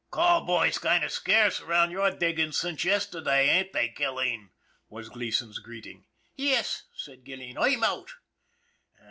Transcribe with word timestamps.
"Call 0.09 0.43
boys 0.45 0.79
kind 0.79 1.03
of 1.03 1.11
scarce 1.11 1.61
around 1.61 1.91
your 1.91 2.09
diggin's 2.09 2.57
since 2.57 2.83
yesterday, 2.83 3.47
ain't 3.49 3.71
they, 3.71 3.87
Gilleen?" 3.89 4.49
was 4.89 5.09
Gleason's 5.09 5.59
greet 5.59 5.85
ing." 5.85 6.05
Yes," 6.35 6.85
said 6.95 7.23
Gilleen." 7.23 7.55
I'm 7.59 7.83
out." 7.83 8.09